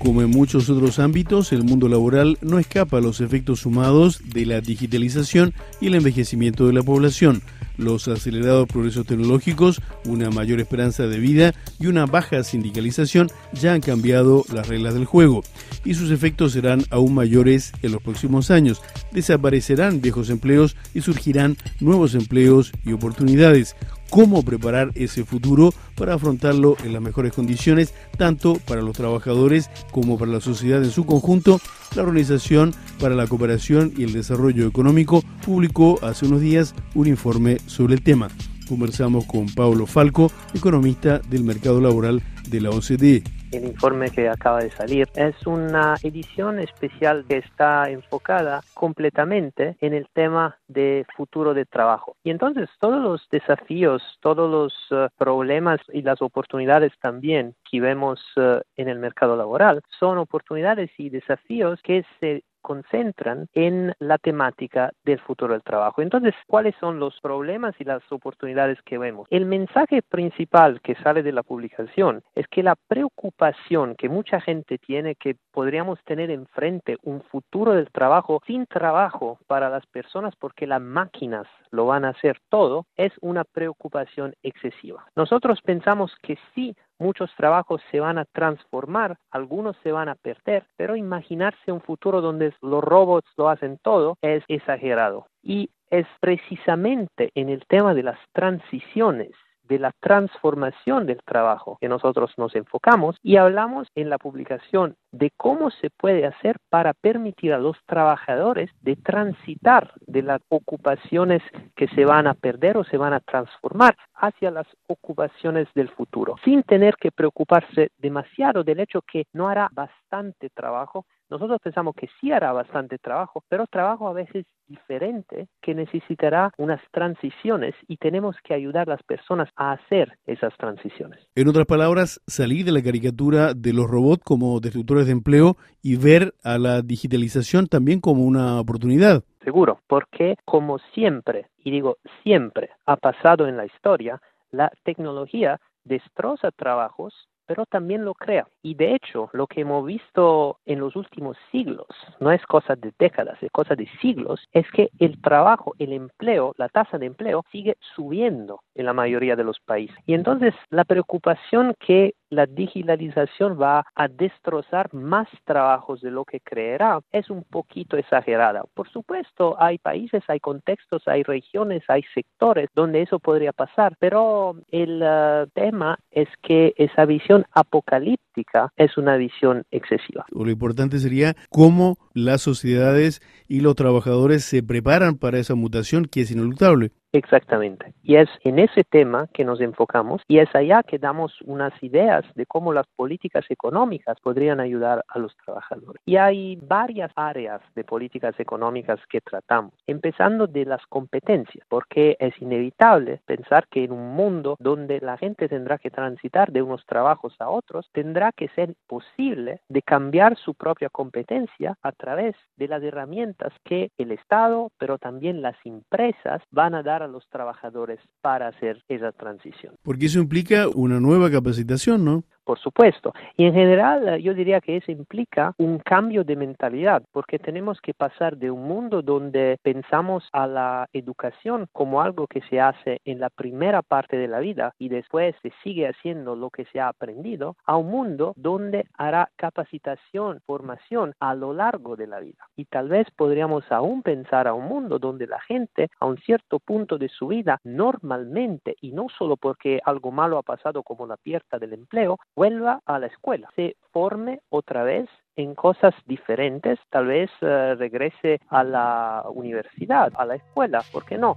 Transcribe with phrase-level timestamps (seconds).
[0.00, 4.46] Como en muchos otros ámbitos, el mundo laboral no escapa a los efectos sumados de
[4.46, 7.42] la digitalización y el envejecimiento de la población
[7.80, 13.80] los acelerados progresos tecnológicos, una mayor esperanza de vida y una baja sindicalización ya han
[13.80, 15.42] cambiado las reglas del juego
[15.84, 18.82] y sus efectos serán aún mayores en los próximos años.
[19.12, 23.76] Desaparecerán viejos empleos y surgirán nuevos empleos y oportunidades
[24.10, 30.18] cómo preparar ese futuro para afrontarlo en las mejores condiciones, tanto para los trabajadores como
[30.18, 31.60] para la sociedad en su conjunto.
[31.94, 37.58] La Organización para la Cooperación y el Desarrollo Económico publicó hace unos días un informe
[37.70, 38.28] sobre el tema.
[38.68, 44.60] Conversamos con Pablo Falco, economista del mercado laboral de la OCDE el informe que acaba
[44.60, 45.08] de salir.
[45.14, 52.16] Es una edición especial que está enfocada completamente en el tema de futuro de trabajo.
[52.22, 58.20] Y entonces todos los desafíos, todos los eh, problemas y las oportunidades también que vemos
[58.36, 64.90] eh, en el mercado laboral son oportunidades y desafíos que se concentran en la temática
[65.04, 66.02] del futuro del trabajo.
[66.02, 69.26] Entonces, ¿cuáles son los problemas y las oportunidades que vemos?
[69.30, 74.78] El mensaje principal que sale de la publicación es que la preocupación que mucha gente
[74.78, 80.66] tiene que podríamos tener enfrente un futuro del trabajo sin trabajo para las personas porque
[80.66, 85.06] las máquinas lo van a hacer todo es una preocupación excesiva.
[85.16, 90.64] Nosotros pensamos que sí muchos trabajos se van a transformar, algunos se van a perder,
[90.76, 95.26] pero imaginarse un futuro donde los robots lo hacen todo es exagerado.
[95.42, 99.32] Y es precisamente en el tema de las transiciones
[99.70, 105.30] de la transformación del trabajo que nosotros nos enfocamos y hablamos en la publicación de
[105.36, 111.40] cómo se puede hacer para permitir a los trabajadores de transitar de las ocupaciones
[111.76, 116.34] que se van a perder o se van a transformar hacia las ocupaciones del futuro,
[116.44, 122.08] sin tener que preocuparse demasiado del hecho que no hará bastante trabajo, nosotros pensamos que
[122.20, 128.36] sí hará bastante trabajo, pero trabajo a veces diferente que necesitará unas transiciones y tenemos
[128.44, 131.20] que ayudar a las personas a hacer esas transiciones.
[131.34, 135.96] En otras palabras, salir de la caricatura de los robots como destructores de empleo y
[135.96, 139.22] ver a la digitalización también como una oportunidad.
[139.44, 144.20] Seguro, porque como siempre, y digo siempre, ha pasado en la historia,
[144.50, 147.14] la tecnología destroza trabajos
[147.50, 148.46] pero también lo crea.
[148.62, 151.88] Y de hecho, lo que hemos visto en los últimos siglos,
[152.20, 156.54] no es cosa de décadas, es cosa de siglos, es que el trabajo, el empleo,
[156.58, 159.96] la tasa de empleo sigue subiendo en la mayoría de los países.
[160.06, 166.40] Y entonces la preocupación que la digitalización va a destrozar más trabajos de lo que
[166.40, 168.62] creerá es un poquito exagerada.
[168.74, 174.54] Por supuesto, hay países, hay contextos, hay regiones, hay sectores donde eso podría pasar, pero
[174.70, 180.24] el uh, tema es que esa visión apocalíptica es una visión excesiva.
[180.30, 186.22] Lo importante sería cómo las sociedades y los trabajadores se preparan para esa mutación que
[186.22, 186.92] es ineluctable.
[187.12, 187.92] Exactamente.
[188.02, 192.24] Y es en ese tema que nos enfocamos y es allá que damos unas ideas
[192.36, 196.00] de cómo las políticas económicas podrían ayudar a los trabajadores.
[196.06, 202.40] Y hay varias áreas de políticas económicas que tratamos, empezando de las competencias, porque es
[202.40, 207.34] inevitable pensar que en un mundo donde la gente tendrá que transitar de unos trabajos
[207.40, 212.82] a otros, tendrá que ser posible de cambiar su propia competencia a través de las
[212.82, 218.48] herramientas que el Estado, pero también las empresas van a dar a los trabajadores para
[218.48, 219.74] hacer esa transición.
[219.82, 222.24] Porque eso implica una nueva capacitación, ¿no?
[222.50, 223.12] Por supuesto.
[223.36, 227.80] Y en general eh, yo diría que eso implica un cambio de mentalidad, porque tenemos
[227.80, 233.00] que pasar de un mundo donde pensamos a la educación como algo que se hace
[233.04, 236.80] en la primera parte de la vida y después se sigue haciendo lo que se
[236.80, 242.48] ha aprendido, a un mundo donde hará capacitación, formación a lo largo de la vida.
[242.56, 246.58] Y tal vez podríamos aún pensar a un mundo donde la gente a un cierto
[246.58, 251.16] punto de su vida normalmente, y no solo porque algo malo ha pasado como la
[251.16, 257.08] pierda del empleo, vuelva a la escuela, se forme otra vez en cosas diferentes, tal
[257.08, 261.36] vez eh, regrese a la universidad, a la escuela, ¿por qué no?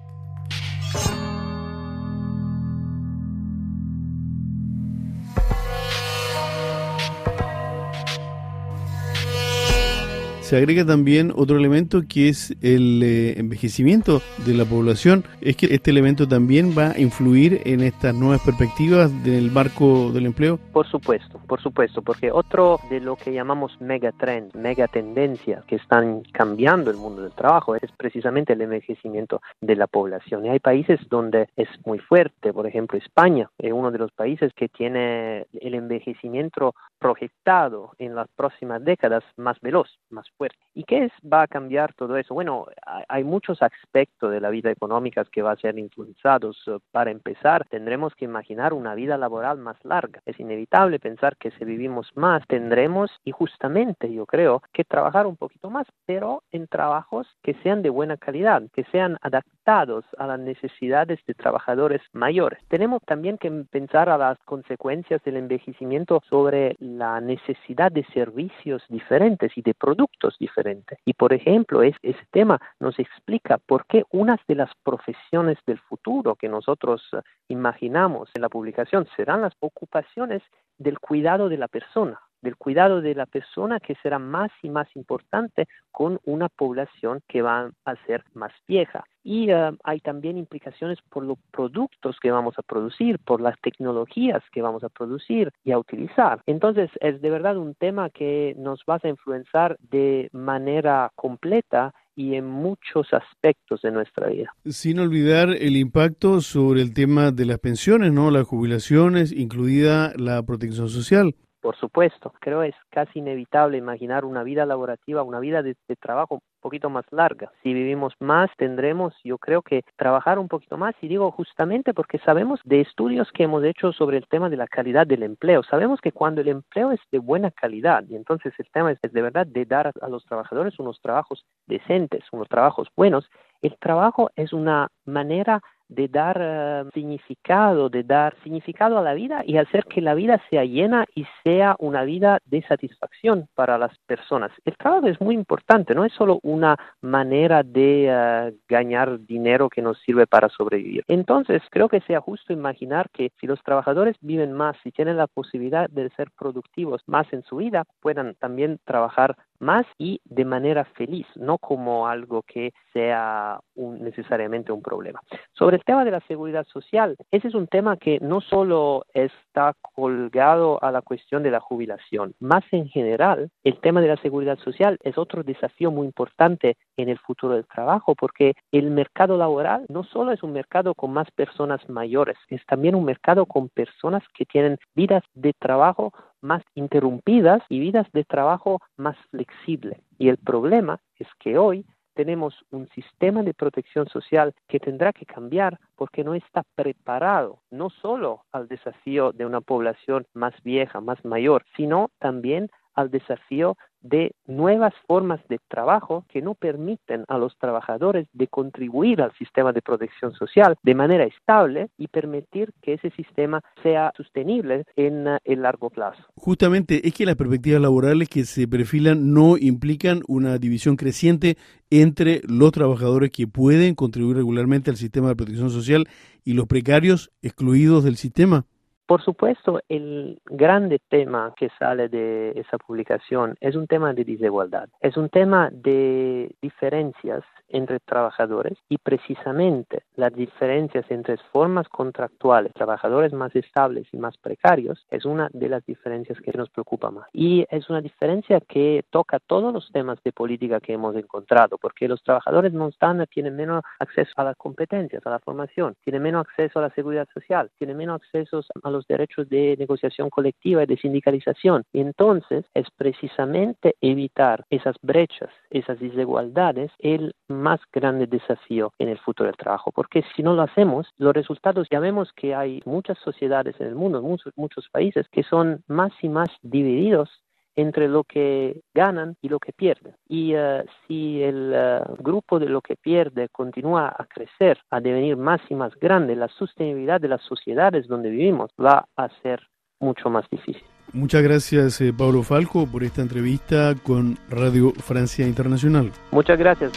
[10.53, 15.23] Se agrega también otro elemento que es el eh, envejecimiento de la población.
[15.41, 20.27] ¿Es que este elemento también va a influir en estas nuevas perspectivas del marco del
[20.27, 20.59] empleo?
[20.71, 26.91] Por supuesto, por supuesto, porque otro de lo que llamamos megatrend, megatendencias que están cambiando
[26.91, 30.45] el mundo del trabajo es precisamente el envejecimiento de la población.
[30.45, 34.53] Y hay países donde es muy fuerte, por ejemplo España es uno de los países
[34.53, 40.43] que tiene el envejecimiento proyectado en las próximas décadas más veloz, más fuerte.
[40.75, 42.34] ¿Y qué es, va a cambiar todo eso?
[42.34, 42.66] Bueno,
[43.07, 46.57] hay muchos aspectos de la vida económica que van a ser influenciados.
[46.92, 50.22] Para empezar, tendremos que imaginar una vida laboral más larga.
[50.25, 55.38] Es inevitable pensar que si vivimos más, tendremos, y justamente yo creo, que trabajar un
[55.38, 60.39] poquito más, pero en trabajos que sean de buena calidad, que sean adaptados a las
[60.39, 62.60] necesidades de trabajadores mayores.
[62.68, 69.57] Tenemos también que pensar a las consecuencias del envejecimiento sobre la necesidad de servicios diferentes
[69.57, 71.00] y de productos diferentes.
[71.06, 75.80] Y por ejemplo, es, ese tema nos explica por qué unas de las profesiones del
[75.80, 80.42] futuro que nosotros eh, imaginamos en la publicación serán las ocupaciones
[80.77, 84.88] del cuidado de la persona, del cuidado de la persona que será más y más
[84.95, 89.06] importante con una población que va a ser más vieja.
[89.23, 94.43] Y eh, hay también implicaciones por los productos que vamos a producir, por las tecnologías
[94.51, 96.41] que vamos a producir y a utilizar.
[96.45, 102.35] Entonces, es de verdad un tema que nos va a influenciar de manera completa y
[102.35, 104.53] en muchos aspectos de nuestra vida.
[104.65, 108.29] Sin olvidar el impacto sobre el tema de las pensiones, ¿no?
[108.29, 111.35] Las jubilaciones, incluida la protección social.
[111.63, 116.42] Por supuesto, creo es casi inevitable imaginar una vida laborativa, una vida de, trabajo un
[116.60, 117.54] poquito más larga.
[117.63, 122.19] Si vivimos más, tendremos, yo creo que trabajar un poquito más, y digo justamente porque
[122.19, 125.63] sabemos de estudios que hemos hecho sobre el tema de la calidad del empleo.
[125.63, 129.21] Sabemos que cuando el empleo es de buena calidad, y entonces el tema es de
[129.21, 133.30] verdad de dar a los trabajadores unos trabajos decentes, unos trabajos buenos,
[133.62, 139.44] el trabajo es una manera de dar eh, significado, de dar significado a la vida
[139.45, 143.97] y hacer que la vida sea llena y sea una vida de satisfacción para las
[144.06, 144.51] personas.
[144.65, 149.81] El trabajo es muy importante, no es solo una manera de eh, ganar dinero que
[149.81, 151.03] nos sirve para sobrevivir.
[151.07, 155.27] Entonces, creo que sea justo imaginar que si los trabajadores viven más y tienen la
[155.27, 160.85] posibilidad de ser productivos más en su vida, puedan también trabajar más y de manera
[160.85, 165.21] feliz, no como algo que sea necesariamente un problema.
[165.53, 169.73] Sobre el tema de la seguridad social, ese es un tema que no solo está
[169.95, 174.57] colgado a la cuestión de la jubilación, más en general, el tema de la seguridad
[174.59, 179.85] social es otro desafío muy importante en el futuro del trabajo, porque el mercado laboral
[179.89, 184.23] no solo es un mercado con más personas mayores, es también un mercado con personas
[184.35, 186.13] que tienen vidas de trabajo
[186.44, 189.98] más interrumpidas y vidas de trabajo más flexibles.
[190.19, 195.25] Y el problema es que hoy tenemos un sistema de protección social que tendrá que
[195.25, 201.24] cambiar porque no está preparado no solo al desafío de una población más vieja, más
[201.25, 207.57] mayor, sino también al desafío de nuevas formas de trabajo que no permiten a los
[207.57, 213.10] trabajadores de contribuir al sistema de protección social de manera estable y permitir que ese
[213.12, 216.22] sistema sea sostenible en el largo plazo.
[216.36, 221.57] Justamente es que las perspectivas laborales que se perfilan no implican una división creciente
[221.90, 226.07] entre los trabajadores que pueden contribuir regularmente al sistema de protección social
[226.44, 228.66] y los precarios excluidos del sistema.
[229.13, 234.89] Por supuesto, el grande tema que sale de esa publicación es un tema de desigualdad,
[235.01, 243.33] es un tema de diferencias entre trabajadores y precisamente las diferencias entre formas contractuales, trabajadores
[243.33, 247.28] más estables y más precarios, es una de las diferencias que nos preocupa más.
[247.33, 252.07] Y es una diferencia que toca todos los temas de política que hemos encontrado, porque
[252.07, 256.47] los trabajadores no están, tienen menos acceso a las competencias, a la formación, tienen menos
[256.47, 260.86] acceso a la seguridad social, tienen menos acceso a los derechos de negociación colectiva y
[260.86, 261.83] de sindicalización.
[261.94, 269.48] Entonces es precisamente evitar esas brechas, esas desigualdades, el más grande desafío en el futuro
[269.48, 273.76] del trabajo, porque si no lo hacemos, los resultados ya vemos que hay muchas sociedades
[273.80, 277.43] en el mundo, muchos, muchos países que son más y más divididos
[277.75, 280.15] entre lo que ganan y lo que pierden.
[280.27, 285.37] Y eh, si el eh, grupo de lo que pierde continúa a crecer, a devenir
[285.37, 289.61] más y más grande, la sostenibilidad de las sociedades donde vivimos va a ser
[289.99, 290.83] mucho más difícil.
[291.13, 296.11] Muchas gracias, eh, Pablo Falco, por esta entrevista con Radio Francia Internacional.
[296.31, 296.92] Muchas gracias.